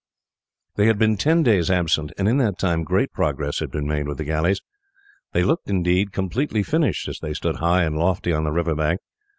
They 0.77 0.87
had 0.87 0.97
been 0.97 1.15
ten 1.15 1.43
days 1.43 1.69
absent, 1.69 2.11
and 2.17 2.27
in 2.27 2.37
that 2.37 2.57
time 2.57 2.83
great 2.83 3.11
progress 3.13 3.59
had 3.59 3.69
been 3.69 3.85
made 3.85 4.07
with 4.07 4.17
the 4.17 4.23
galleys. 4.25 4.59
They 5.31 5.43
looked 5.43 5.69
indeed 5.69 6.11
completely 6.11 6.63
finished 6.63 7.07
as 7.07 7.19
they 7.19 7.35
stood 7.35 7.57
high 7.57 7.83
and 7.83 7.95
lofty 7.95 8.33
on 8.33 8.43
the 8.45 8.51
river 8.51 8.73
bank. 8.73 8.99